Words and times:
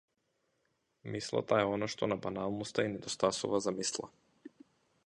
Мислата 1.15 1.59
е 1.65 1.67
она 1.75 1.91
што 1.95 2.09
на 2.15 2.17
баналноста 2.25 2.87
и 2.87 2.91
недостасува 2.95 3.63
за 3.69 3.77
мисла. 3.79 4.13